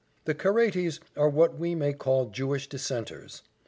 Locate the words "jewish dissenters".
2.31-3.43